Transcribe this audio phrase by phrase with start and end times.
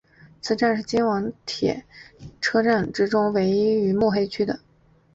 [0.41, 1.85] 此站是京王电铁
[2.41, 4.59] 车站之中唯一位于目黑区的。